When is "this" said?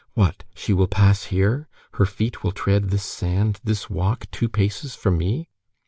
2.89-3.03, 3.63-3.87